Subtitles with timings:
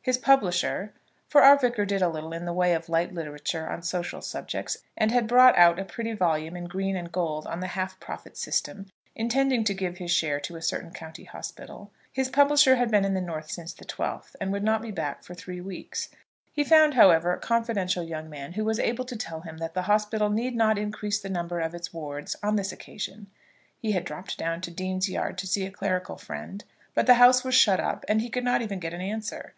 [0.00, 0.94] His publisher,
[1.28, 4.78] for our Vicar did a little in the way of light literature on social subjects,
[4.96, 8.38] and had brought out a pretty volume in green and gold on the half profit
[8.38, 13.04] system, intending to give his share to a certain county hospital, his publisher had been
[13.04, 16.08] in the north since the 12th, and would not be back for three weeks.
[16.54, 19.82] He found, however, a confidential young man who was able to tell him that the
[19.82, 23.26] hospital need not increase the number of its wards on this occasion.
[23.78, 26.64] He had dropped down to Dean's Yard to see a clerical friend,
[26.94, 29.52] but the house was shut up and he could not even get an answer.